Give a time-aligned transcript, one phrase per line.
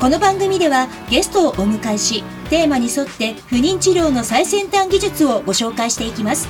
[0.00, 6.48] この番組ではゲストをお迎えしテーマに沿って不妊治療の最先端技術をご紹介していきます。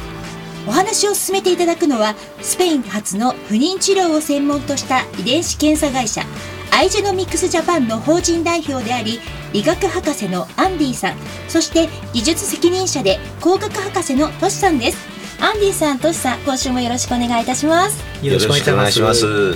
[0.66, 6.22] お話を進めていただくのはスペイン発の不妊治療を専門とした遺伝子検査会社
[6.70, 9.20] アイジェノミクスジャパンの法人代表であり
[9.52, 11.16] 理学博士のアンディさん
[11.48, 14.98] そして技術責任者で工学博士のトシさんです。
[15.38, 18.02] アンディさんトシさん今週もよろしくお願いいたします。
[18.24, 19.52] よろしくお願いします。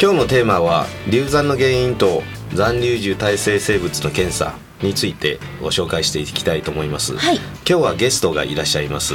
[0.00, 2.22] 今日のテーマは流産の原因と
[2.54, 9.14] 残留樹体性生物の検査についてご紹介していきたいと思います、はい、今日はゲストがいらっしゃいます。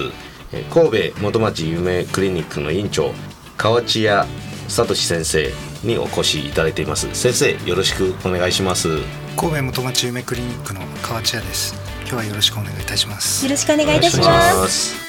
[0.70, 3.12] 神戸元町夢クリニックの院長
[3.58, 4.30] 河内谷
[4.70, 5.52] 聡先生
[5.84, 7.14] にお越しいただいています。
[7.14, 9.00] 先生よろしくお願いします。
[9.36, 11.76] 神戸元町夢クリニックの河内谷です。
[12.02, 13.44] 今日はよろしくお願いいたします。
[13.46, 15.05] よろしくお願いいたします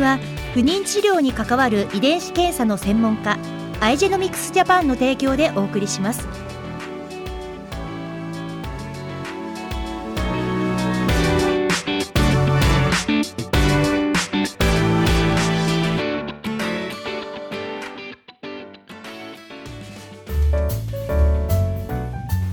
[0.00, 0.18] は
[0.54, 3.38] 不妊治療に関わる遺伝子検査の専門家
[3.80, 6.26] アイジェノミクスジャパンの提供でお送りします。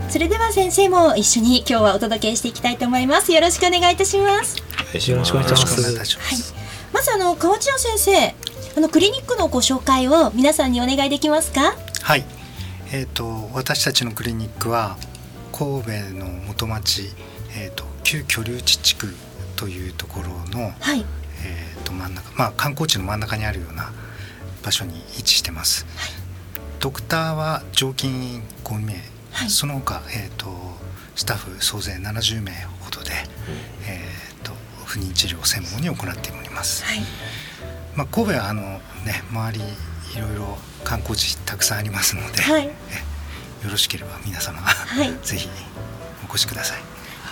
[0.10, 3.32] それでは先生も一緒に今日はお届けしていきたいと思います。
[3.32, 4.58] よろしくお願いいたします。
[5.12, 6.18] よろしくお願いします。
[6.18, 6.57] はい
[6.98, 8.34] まずあの川内先生
[8.76, 11.76] あのクリニックのご紹介を皆さんにお願いできますか？
[12.02, 12.26] はい。
[12.92, 14.98] えーと、私たちのクリニックは
[15.52, 17.04] 神戸の元町、
[17.56, 19.14] えーと、旧居留地地区
[19.56, 21.06] というところの、はい、
[21.46, 23.92] えーと、真ん中、まあ、観光地の真ん中にあるような
[24.64, 25.86] 場所に位置してます。
[25.98, 26.12] はい、
[26.80, 28.96] ドクターは常勤5名、
[29.34, 30.48] はい、その他、えー、と
[31.16, 32.97] スタッフ総勢70名ほど
[34.88, 36.84] 不妊治療を専門に行っております。
[36.86, 37.02] はい。
[37.96, 39.60] まあ、神戸はあの、ね、周り
[40.16, 42.72] いろいろ観光地たくさんありますので、はい、よ
[43.70, 45.50] ろしければ皆様、はい、 ぜひ
[46.24, 46.78] お越しください。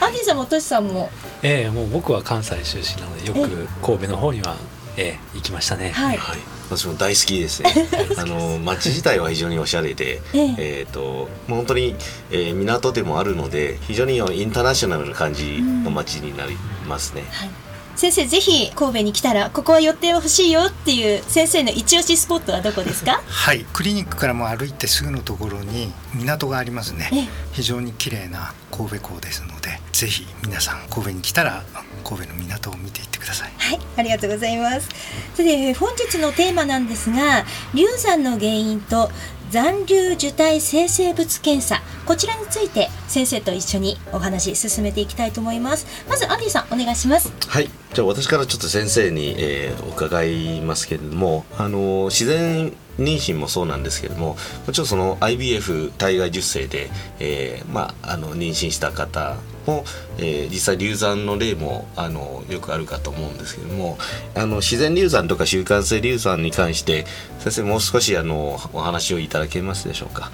[0.02, 1.10] アンディさんもトシさんも、
[1.42, 4.58] ええー、もう僕は関西出身なのでよく神戸の方には、
[4.98, 5.92] ええー、行きましたね。
[5.92, 7.74] はい、はい私も大好きですね。
[8.18, 11.96] あの街自体は非常におしゃれで、えー、えーと本当に、
[12.32, 17.24] えー、港でもあるので非常にインターナショナルな感じの街になりますね。
[17.32, 17.50] はい。
[17.96, 23.22] 先生ぜひ神戸に来たらここは寄ってほしいよっていう先生の一押しスポットはどこですか？
[23.26, 23.66] はい。
[23.72, 27.30] クリニックからも歩いてすぐのところに港がありますね。
[27.54, 31.64] 非常に綺麗な神戸港ですのでぜひ皆さん神戸に来たら
[32.06, 33.52] 神戸の港を見ていってください。
[33.58, 34.90] はいありがとうございます。
[35.34, 37.44] それで本日のテーマなんですが
[37.74, 39.10] 流産の原因と
[39.50, 41.82] 残留受胎生成物検査。
[42.06, 45.88] こちらについて先生と一緒にお話進めていきたいと思います。
[46.08, 47.34] まずアンディさんお願いします。
[47.48, 54.36] はいじゃあ私からちょっと先生に、えー、伺いますけれどもあの自然妊娠もそうなんですけれども
[54.68, 56.90] もちろんその IBF 体外受精で、
[57.20, 59.86] えー、まああの妊娠した方も、
[60.18, 63.98] えー、実際流産の例もあのよくあるかと思うんですけども
[64.36, 67.06] あの自然流産とか習慣性流産に関して
[67.40, 70.32] 先生もう少しあのお話をいただけますでしょうか？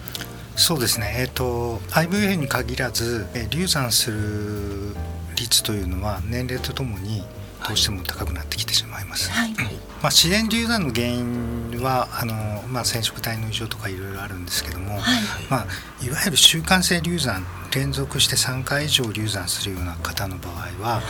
[0.56, 4.94] そうですね、えーと、IVF に限らず、えー、流産する
[5.36, 7.24] 率というのは年齢とともに
[7.68, 9.32] どうしても高くなってきてしまいます。
[9.32, 9.54] はい、
[10.02, 12.34] まあ、自然流産の原因はあの、
[12.68, 15.02] まあ、染色体の異常とかいろいろあるんですけども、はい。
[15.50, 20.54] まあ、いわゆる習慣性流産連続して3回以上流産するような方の場合
[20.84, 21.04] は、はい、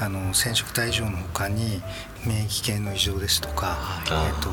[0.00, 1.82] あの染色体異常のほかに
[2.26, 3.76] 免疫系の異常ですとか、
[4.06, 4.50] えーと、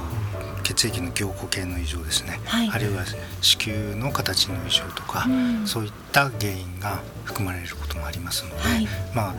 [0.64, 3.04] 血液の凝固系の異常ですね、はい、あるいは
[3.42, 5.32] 子宮の形の異常とか、う
[5.64, 9.30] ん、そういった原因が含まれることもありますので、はい、ま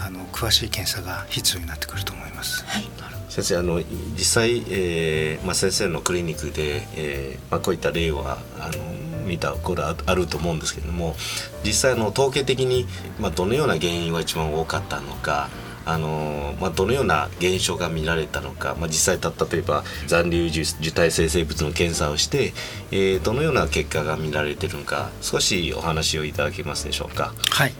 [0.00, 2.64] あ、あの詳しい検査が必要になってくると思います。
[2.64, 3.82] はい先生あの
[4.14, 11.14] 実際、えーまあ、先生のクリニックで、えーまあ、こういった例はあの見たことあると思うんですけれども
[11.62, 12.86] 実際の統計的に、
[13.20, 15.50] まあ、どのような原因が一番多かったのか
[15.88, 22.54] あのまあ、どのような現象が見られたのか、まあ、実際例えば残留受胎生成物の検査をして、
[22.90, 27.34] えー、どのような結果が見られてるのか少しお話をいただけますでしょうか？
[27.50, 27.72] はい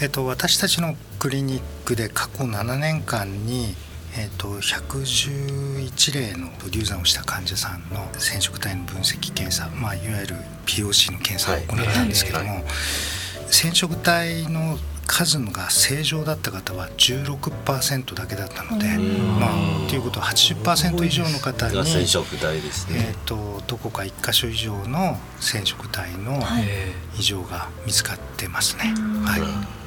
[0.00, 3.74] えーと、私たちのクリニックで過去7年間に、
[4.16, 12.56] えーと、111例の流産をした患者さんの染色体の分析検査、まあ、いわゆる POC の検査を行ったんですけども、はい。
[12.58, 12.64] はい、
[13.48, 26.40] 染色体の数が正常だった方は16%だけだったので、まあ、ということは80%以上の方に染色体ですね、えーと、どこか1箇所以上の染色体の
[27.18, 28.94] 異常が見つかってますね。
[29.24, 29.83] はい、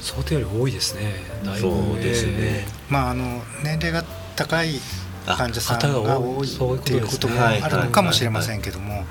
[0.00, 1.12] 想定より多いですね。
[1.60, 2.66] そうですね。
[2.88, 4.02] まああの年齢が
[4.36, 4.80] 高い
[5.26, 6.98] 患者さんが多いってい。
[6.98, 9.04] うこともあるのかもしれませんけども、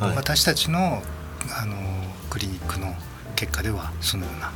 [0.00, 1.02] 私たちの
[1.60, 1.76] あの
[2.30, 2.94] クリニックの
[3.34, 4.52] 結果ではそのような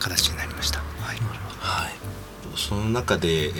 [0.00, 0.78] 形になりました。
[0.78, 1.18] はい、
[1.58, 1.92] はい。
[2.56, 3.50] その中で、え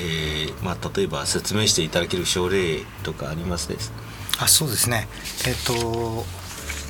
[0.49, 3.93] ーまあ、例えば説明していただける症例とかありますです？
[4.41, 5.07] あそうですね、
[5.47, 6.25] えーと、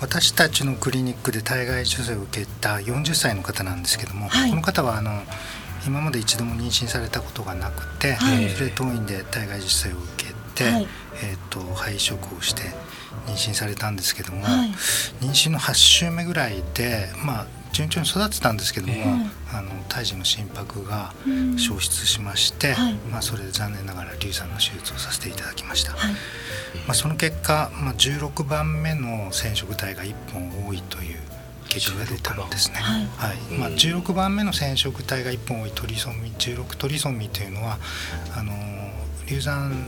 [0.00, 5.23] 私たちのクリニックで体外受精を受けた40歳の方なんですけども、はい、この方はあの
[5.87, 10.87] 今まで一度も妊娠されたことがなくて、はい、それ当院で体外受精を受けて、はい、
[11.23, 12.62] えーと、肺移植をして
[13.27, 14.45] 妊娠されたんですけども、
[15.21, 21.12] 妊娠の8週目ぐらいで、まあ、順調に育ってたんですけども、えー、あの胎児の心拍が
[21.56, 26.12] 消失しまして、はい、まあ、それで残念ながら流産の手術をさせていただきました、はい、
[26.87, 31.19] まあ、その結果、まあ、16番目の染色体が1本多いという
[31.69, 33.37] 結果が出たんですね、はい。
[33.59, 37.79] まあ、16番目の染色体が1本多いトリソミ16トリソミというのは
[38.35, 38.55] あの
[39.29, 39.87] 流産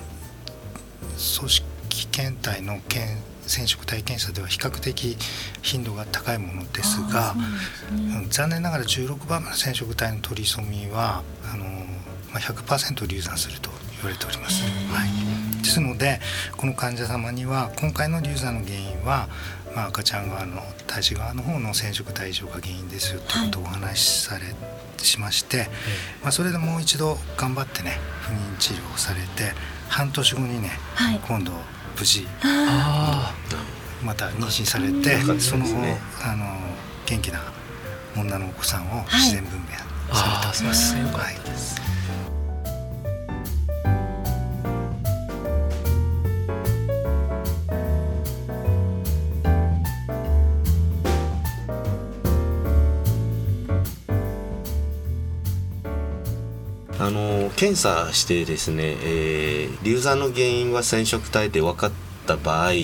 [1.38, 1.64] 組織
[2.12, 3.18] 検体の検
[3.50, 5.16] 染色体検査では比較的
[5.62, 14.62] 頻度が高いものですが、ね、残念ながら16番目の染色体のトリソミーはあの、まあ、100%流産すると言われております。
[14.92, 16.20] はい、ですので
[16.56, 19.28] この患者様には今回の流産の原因は、
[19.74, 24.44] まあ、赤ちゃん側の胎児側の方の染色体異常が原因ですよということをお話しされ
[24.98, 25.68] しまして、
[26.22, 29.52] まあ、それでもう一度頑張ってね不妊治療をされて
[29.88, 31.52] 半年後にね、はい、今度
[31.98, 32.26] 無事
[34.04, 35.74] また妊娠されて、その後
[36.24, 36.44] あの
[37.06, 37.40] 元気な
[38.16, 39.76] 女のお子さんを自然分娩
[40.14, 40.68] された。
[40.68, 40.94] んです。
[41.76, 41.89] はい
[57.00, 61.92] あの検査してですね、えー、流産の原因は染色体で分かっ
[62.26, 62.78] た場合、え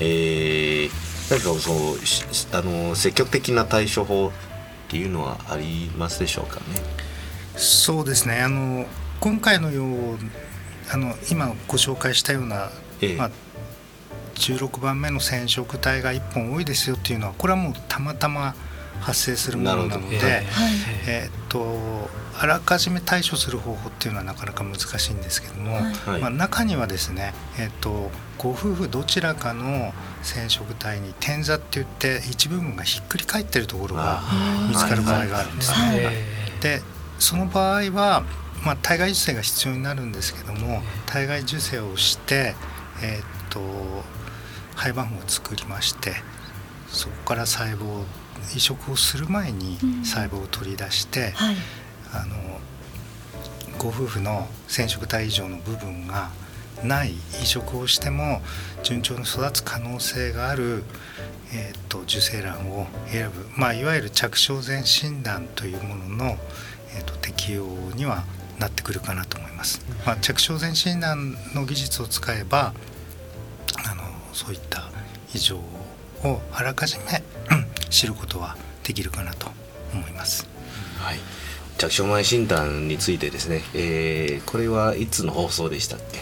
[0.00, 0.90] ー、
[1.30, 4.30] 何かそのあの積極的な対処法っ
[4.88, 6.64] ていうのはありますでしょうかね？
[7.56, 8.40] そうですね。
[8.40, 8.86] あの
[9.18, 10.16] 今回のよう
[10.92, 12.70] あの今ご紹介したような、
[13.00, 13.30] ええ、まあ、
[14.36, 18.54] 16番目の染色体が1本多いですよっていうのはこれはもうたまたま
[19.00, 20.44] 発生するものなので、
[21.08, 29.92] えっとあらかじめ対処する方法っていうのはなかなか難しいんですけども、はい、まあ、中にはですね、えっとご夫婦どちらかの
[30.22, 34.20] 染色体に点座って言って一部分がひっくり返ってるところが
[34.68, 36.10] 見つかる場合があるんですね。
[36.60, 36.82] で
[37.18, 38.24] その場合は、
[38.62, 42.54] まあ、体外受精が必要になるんですけども体外受精をして、
[43.02, 43.60] えっと
[44.76, 46.12] 胚盤を作りまして
[46.88, 48.04] そこから細胞
[48.54, 51.56] 移植をする前に細胞を取り出して、うんはい、
[52.22, 52.36] あの
[53.78, 56.30] ご夫婦の染色体異常の部分が
[56.84, 58.40] ない移植をしても
[58.82, 60.84] 順調に育つ可能性がある、
[61.54, 66.24] えーと、受精卵を選ぶ、まあ、いわゆる着床前診断というものの、
[66.96, 68.24] えーと、適用には
[68.58, 69.84] なってくるかなと思います。
[70.06, 72.74] まあ、着床前診断の技術を使えば
[73.84, 74.90] あのそういった
[75.34, 77.22] 異常をあらかじめ
[77.90, 79.50] 知ることはできるかなと
[79.92, 80.46] 思います。
[80.98, 81.18] はい
[81.78, 86.20] 着床前診断についてですね、えー、これはいつの放送でしたっけ、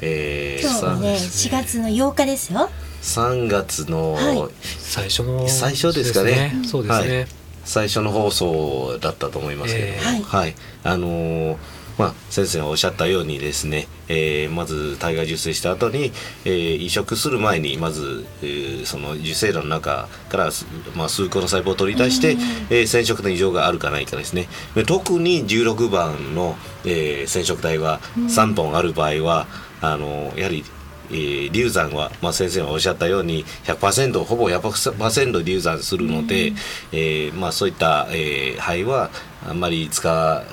[0.00, 2.68] えー、今日はね4月の8日ですよ。
[3.02, 7.26] 3月の、はい、最初の最初ですかね、そうですね、はい、
[7.64, 9.86] 最初の放送だったと思いますけど。
[9.86, 11.56] も、えー、はい、あのー
[11.98, 16.12] まあ、先生がおっしゃったようにですね、えー、まず体外受精した後に、
[16.44, 20.50] えー、移植する前にまず、えー、その受精卵の中から、
[20.94, 22.36] まあ、数個の細胞を取り出して、
[22.70, 24.48] えー、染色の異常があるかないかですね。
[24.86, 29.46] 特に16番の、えー、染色体が3本ある場合は、
[29.80, 30.64] あのやはり
[31.10, 36.56] えー、流産は、まあ、先生がおっしゃったように100%ほぼ100%流産するので、うん、
[36.92, 39.10] えー、まあ、そういった、えー、肺は
[39.48, 40.44] あんまり使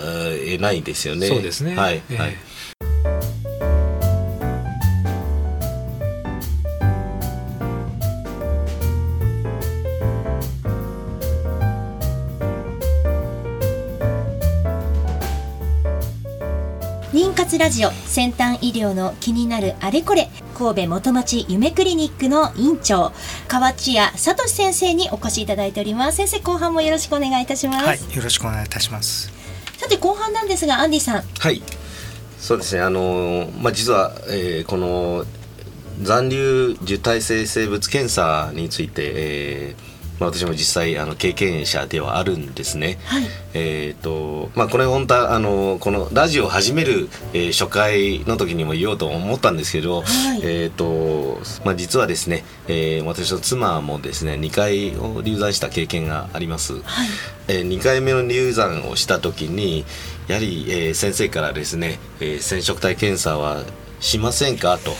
[0.45, 1.27] えないですよね。
[1.27, 2.35] そうですね、はい、えー、はい。
[17.13, 23.11] 妊活ラジオ先端医療の気になるあれこれ神戸元町夢クリニックの院長
[23.47, 26.17] 河内谷聡先生にお越しいただいております。
[26.17, 27.85] 先生後半もよろしくお願いいたします。
[27.85, 29.31] はいよろしくお願いいたします。
[29.77, 31.23] さて後半なんですがアンディさん。
[31.39, 31.61] はい。
[32.39, 32.81] そうですね。
[32.81, 35.25] あのまあ実は、えー、この
[36.01, 39.92] 残留受胎性生物検査について、えー
[40.23, 42.97] まあ、私も実際あの経験者ではあるんですね。
[43.03, 56.81] はい、えっ、ー、とまあこれ本当はあのこのラジオを始める、えー、初回の時にも言おうと思ったんですけど、はい、えっ、とまあ実はですね、えー、私の妻もですね2回を流産した経験があります。
[56.81, 57.07] はい、
[57.49, 59.83] えー、2回目の流産をした時に
[60.27, 63.63] やはり、えー、先生からですね、えー、染色体検査は
[63.99, 64.77] しませんか？
[64.77, 64.93] と。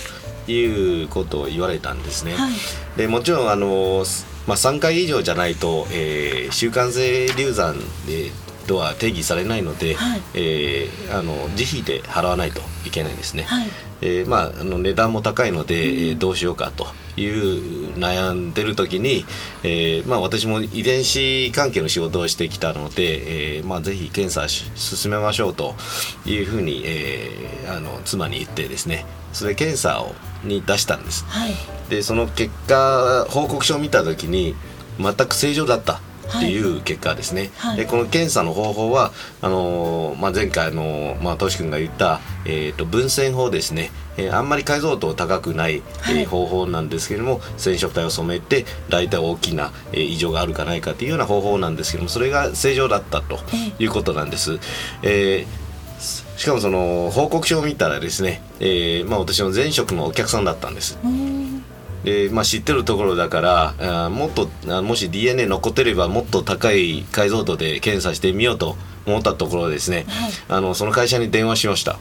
[0.45, 2.33] いうことを言われたんですね。
[2.33, 2.53] はい、
[2.97, 4.03] でもちろんあの
[4.47, 7.75] まあ、3回以上じゃないと、えー、習慣性流産
[8.07, 8.31] で
[8.67, 13.43] とは定義されないので、はい、えー、あの自費で払わないといけないんですね。
[13.43, 13.67] はい、
[14.01, 19.25] えー、まあ、あの値段も高いので、うん、えー、どうしようかという悩んでる時に、
[19.63, 25.75] えーまあ、私も遺伝子関係の仕事をしてきたので、えーまあ、ぜひ検査進めましょうと
[26.25, 31.25] いうふうに、えー、あの妻に言ってですねそれ検査をに出したんです。
[31.27, 31.53] はい、
[31.89, 34.55] でその結果報告書を見た時に
[34.99, 36.01] 全く正常だった
[36.37, 39.11] っていう結果ですね、はい、でこの検査の方法は
[39.41, 53.39] あのー、まあ、前回の、まあ、トシ君が言った、えーと、分線法ですね、えー、あんまり解像度高くない、はい、えー、方法なんですけれども染色体を染めて大体大きな、えー、異常があるかないかというような方法なんですけどもそれが正常だったと
[53.79, 54.59] いうことなんです。
[55.03, 55.62] えー
[56.37, 60.97] しかもその報告書を見たらですね、えーまあ、私の前職のお客さんだったんです。
[62.03, 68.75] でまあ、知ってるところだからあもっとあもし DNA 残ってればもっと高い解像度で検査してみようと
[69.05, 71.97] 思ったところですね、はい、あのその会社に電話しました。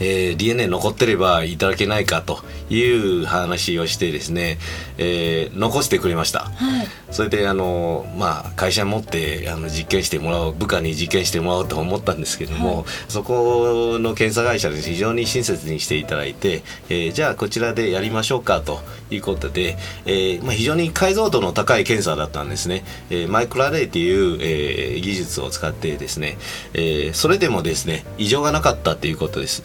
[0.00, 2.40] えー、DNA 残ってればいただけないかと
[2.70, 4.58] いう話をしてですね、
[4.98, 18.80] えー、残してくれました、はい、それであの、まあ、会社に持ってあの実験してもらおう部下に実験してもらおうと思ったんですけども、はい、そこの検査会社で非常に親切にしていただいて、えー、じゃあこちらでやりましょうかと
[19.10, 19.76] いうことで、
[20.06, 26.38] えーまあ、非常に解像度の高い検査だったんですね、えー、マイクラレイっていう、えー、技術を使ってですね、
[26.74, 29.62] えー、それでもですね異常がなかったということです。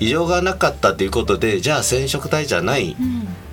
[0.00, 2.96] 異常がなかったということでじゃあ染色体じゃない、っ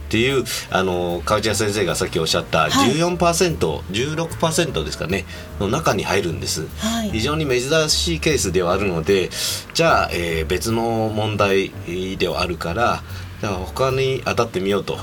[0.10, 5.26] ていう、あの川内先生がさっきおっしゃった14%、はい、16%ですかね
[5.60, 9.32] の中に入るんです、はい、非常に珍しいケースではあるので
[9.74, 11.72] じゃあ、えー、別の問題
[12.18, 13.02] ではあるから
[13.42, 14.98] じゃあ他に当たってみようと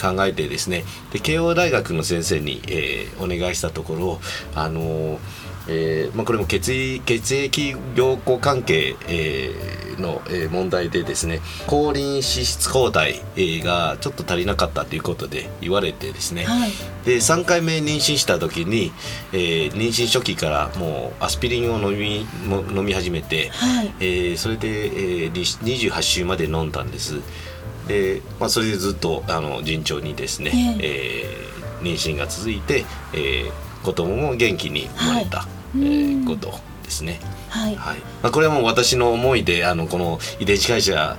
[0.00, 4.20] 考えてですねで慶応大学の先生に、えー、お願いしたところ
[4.54, 5.18] あのー
[5.68, 16.70] えーまあ、これも血血液凝固関係、えー、の、えー、問題でですね抗リン脂質抗体、えー、がちょっと足りなかったということで言われてですね、はい、
[17.04, 18.92] で3回目妊娠した時に、
[19.32, 27.20] えー、妊娠初期からもうアスピリンを飲みも飲み始めて、はい、えー、それで、えー、28週まで飲んだんです。
[27.88, 36.52] で、まあ、それでずっとあの順調にですね、えー、妊娠が続いて、えー、子供も元気に生まれた、はい、えー、こと
[36.82, 37.20] ですね。
[37.48, 41.16] はい、はい、まあ、これはもう私の思いであのこの遺伝子会社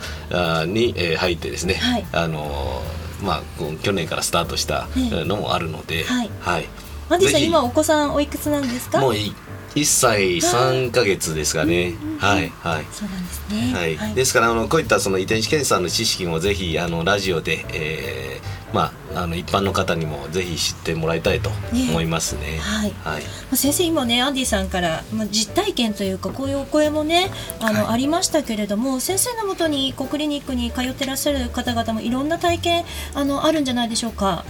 [0.67, 2.81] に、えー、入ってですね、はい、あの
[3.23, 3.41] まあ
[3.81, 6.65] 去年からスタートしたのもあるので、はい、はい、
[7.09, 8.99] マディさん今お子さんおいくつなんですか？
[8.99, 11.95] もう1歳3か月ですかね。
[12.19, 12.85] はいはい。
[12.93, 13.97] そうなんですね。
[13.97, 14.15] はい。
[14.15, 22.41] ですからあのこういったその遺伝子検査の知識もぜひあのラジオで、えー、まああの一般の方にもぜひ知ってもらいたいと思いますね。
[22.41, 22.93] ねはい。
[23.05, 23.23] はい。
[23.55, 34.43] 先生今ねアンディさんからまあ実体験というかこういうお声もねあの、はい、ありましたけれども先生のもとにこうクリニックに通ってらっしゃる方々もいろんな体験あのあるんじゃないでしょうか？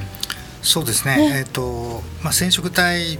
[0.64, 1.18] そうですね。
[1.18, 3.20] ねえっ、ー、とまあ染色体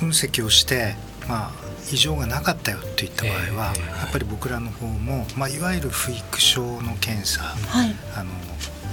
[0.00, 0.96] 分析をして
[1.28, 1.52] まあ、
[1.92, 8.30] 異常がなかったよっていった場合は、やっぱり僕らの方も、まあ、いわゆる不育症の検査、はい、あの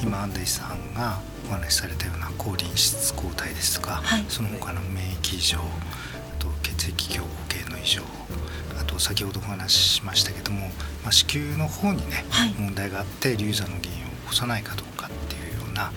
[0.01, 5.61] 今安西さんがお話しされたような抗リン質抗体ですとか、はい、その他の免疫異常あ
[6.39, 8.03] と血液凝固系の異常
[8.79, 10.67] あと先ほどお話ししましたけども、
[11.03, 15.91] まあ、子宮の方にね、はい、問題があって流産の原因を起こさないかどうかっていうような、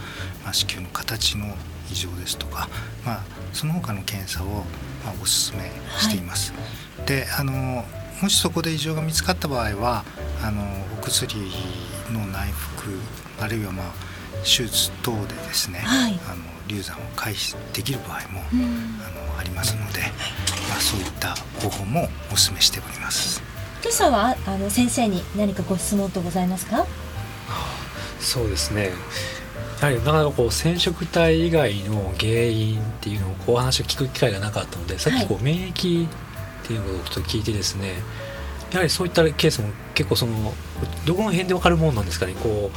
[0.44, 1.54] まあ、子宮の形の
[1.90, 2.68] 異常ですとか、
[3.04, 4.64] まあ、その他の検査を、
[5.04, 6.52] まあ、おすすめしています。
[6.52, 7.84] はい、であの
[8.22, 10.04] もしそこで異常が見つかった場合は
[10.42, 10.62] あの
[10.98, 11.34] お薬
[12.12, 12.98] の内服
[13.40, 13.86] あるいは、まあ、
[14.42, 20.00] 手術等でですね、はい、あの流産を回避できる場合も、あのありますので、
[20.68, 23.42] まあ、そういった方法もお勧めしております。
[23.82, 26.86] 今朝はあの先生に何かご質問とございますか？
[28.20, 28.90] そうですね。
[29.80, 36.08] やはりなかなかこう染色体以外の原因っていうのをこう話を聞く機会がなかったのでさっきこう免疫っ
[36.62, 37.94] ていうのをちょっと聞いてですね、
[38.72, 40.54] やはりそういったケースも結構その
[41.06, 42.70] どこの辺で分かるもんなんですかねこ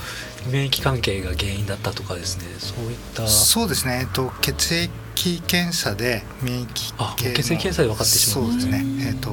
[0.48, 3.28] う免疫関係が原因だったとかですねそういった。
[3.28, 8.50] そうですね、えっと、血液検査で免疫系血液検査で分かってしまう。
[8.50, 8.84] そうですね。
[9.08, 9.32] えっと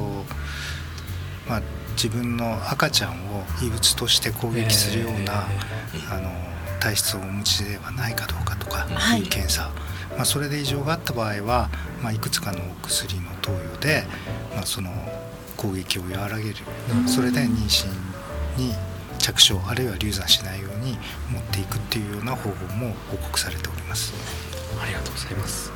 [1.47, 1.61] まあ
[1.95, 5.47] 自分の赤ちゃんを異物として攻撃するような、
[5.93, 6.31] えー、あの
[6.79, 9.21] 体質をお持ちではないかどうかとかい。
[9.21, 11.69] う検査、はい、まあ、それで異常があった場合は、
[12.01, 14.05] まあ、いくつかの薬の投与で、
[14.55, 14.91] まあ、その
[15.63, 16.55] 攻撃を和らげる、
[17.07, 17.87] それで妊娠
[18.57, 18.73] に
[19.17, 20.97] 着床あるいは流産しないように
[21.31, 24.13] 持っていくっていうような方法も報告されております。
[24.81, 25.71] ありがとうございます。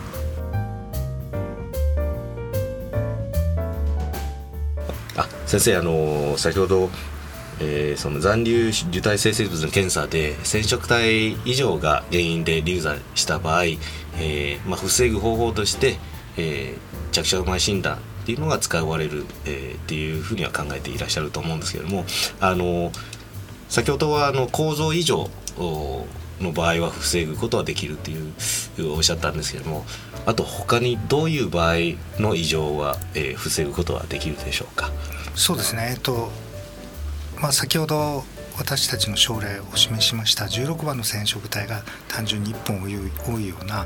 [5.15, 6.89] あ先生あの先ほど
[7.59, 15.97] えー、その残留受体生成物の検査で染色体異常が原因で流産した場合、えーまあ、防ぐ方法として、
[16.37, 22.03] えー、着床前診断っていうのが使われる、えー、っていうふうには考えていらっしゃると思うんですけれども
[22.41, 22.91] あの
[23.69, 28.33] 先ほどはあの構造異常の場合は防ぐことはできるっていう
[28.93, 29.85] おっしゃったんですけれども
[30.25, 31.75] あと他にどういう場合
[32.21, 34.91] の異常は、えー、防ぐことはできるでしょうか？
[35.33, 36.29] そうですね、えっと
[37.39, 38.25] まあ、先ほど
[38.57, 43.85] 私たちの症例を示しました16番の染色体が単純に1本多いような、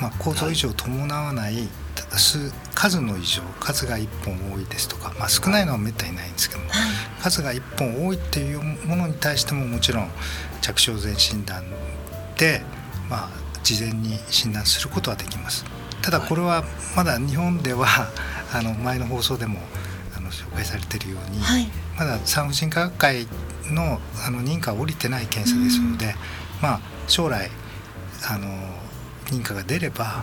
[0.00, 1.83] まあ、構造異常を伴わない数
[2.18, 10.08] 数の異常数が1本多いですとか、まあ、少ないのはめったにないんですけども、はい、数が1本多いっていうものに対してももちろん
[10.60, 11.64] 着床前診断
[12.36, 12.62] で、
[13.08, 13.30] まあ、
[13.62, 15.64] 事前に診断することはできます。
[16.02, 17.86] ただこれはまだ日本では
[18.52, 19.58] あの前の放送でも
[20.14, 23.26] あの紹介されているように、はい、まだ産婦人科学会
[23.70, 26.12] のあの認可が下りてない検査ですので、うん、
[26.60, 27.50] まあ将来
[28.28, 28.48] あの
[29.26, 30.22] 認可が出れば、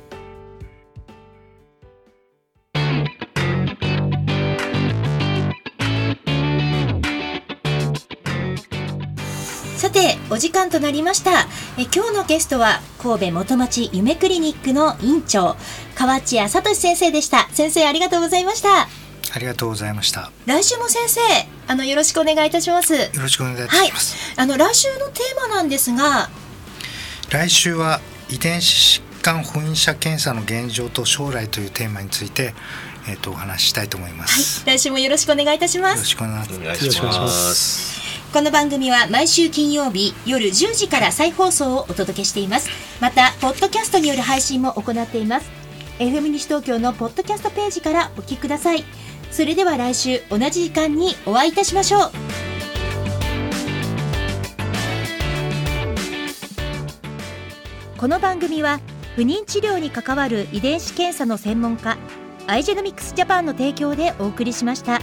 [10.41, 11.47] 時間となりました。
[11.77, 15.55] え今日のゲストは神戸元町夢クリニックの院長
[15.93, 17.47] 河内谷聡先生でした。
[17.51, 18.87] 先生ありがとうございました。
[19.33, 20.31] ありがとうございました。
[20.47, 21.21] 来週も先生
[21.67, 22.95] あのよろしくお願いいたします。
[22.95, 26.31] よろしくお願いいたします、はい、あの来週のテーマなんですが
[27.29, 32.55] 来週は遺伝子疾患本因者検査の現状と将来というテーマについて
[33.07, 35.93] えっ、ー、とお話ししたいと思います、はい、来週もよろしくお願いいたします。
[35.93, 36.45] よろしくお願い
[36.91, 42.69] しますこの番組は毎週金曜日夜10時から再放送をお届けしています。
[43.01, 45.51] またポッドキャストによる配信も行っています。
[45.99, 48.85] FM 西東京のポッドキャストページからお聞きください。
[49.31, 52.11] それでは来週同じ時間にお会いいたしましょう。
[57.97, 58.79] この番組は
[59.17, 61.97] 不妊治療に関わる遺伝子検査の専門家
[62.47, 65.01] アイジェノミクスジャパンの提供でお送りしました。